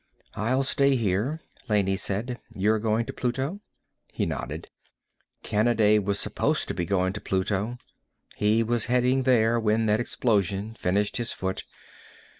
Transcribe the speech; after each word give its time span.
"I'll 0.33 0.63
stay 0.63 0.95
here," 0.95 1.41
Laney 1.69 1.95
said. 1.95 2.39
"You're 2.55 2.79
going 2.79 3.05
to 3.05 3.13
Pluto?" 3.13 3.59
He 4.11 4.25
nodded. 4.25 4.67
"Kanaday 5.43 5.99
was 5.99 6.17
supposed 6.19 6.67
to 6.69 6.73
be 6.73 6.85
going 6.85 7.13
to 7.13 7.21
Pluto. 7.21 7.77
He 8.35 8.63
was 8.63 8.85
heading 8.85 9.21
there 9.29 9.59
when 9.59 9.85
that 9.85 9.99
explosion 9.99 10.73
finished 10.73 11.17
his 11.17 11.31
foot. 11.33 11.65